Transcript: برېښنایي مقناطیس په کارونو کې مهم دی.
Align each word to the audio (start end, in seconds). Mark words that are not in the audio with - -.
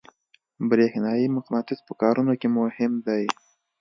برېښنایي 0.69 1.27
مقناطیس 1.37 1.79
په 1.87 1.93
کارونو 2.01 2.33
کې 2.41 2.47
مهم 2.59 2.93
دی. 3.07 3.23